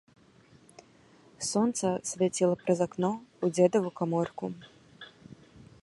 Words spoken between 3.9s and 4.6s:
каморку.